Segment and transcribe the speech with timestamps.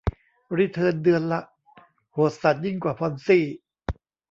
[0.57, 1.41] รีเทิร์นเดือนละ
[2.13, 3.43] โหดสัสยิ่งกว่าพอนซี่